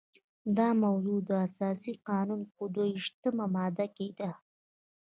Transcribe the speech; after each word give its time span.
دا 0.57 0.67
موضوع 0.83 1.19
د 1.29 1.31
اساسي 1.47 1.93
قانون 2.07 2.41
په 2.55 2.63
دوه 2.73 2.85
ویشتمه 2.95 3.45
ماده 3.55 3.87
کې 3.95 4.07
ده. 4.19 4.31